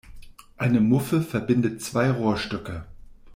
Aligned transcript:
Eine 0.57 0.81
Muffe 0.81 1.21
verbindet 1.21 1.83
zwei 1.83 2.09
Rohrstücke. 2.09 2.87